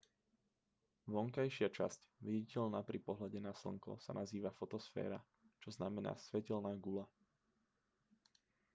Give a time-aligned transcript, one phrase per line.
[1.15, 5.19] vonkajšia časť viditeľná pri pohľade na slnko sa nazýva fotosféra
[5.61, 7.05] čo znamená svetelná guľa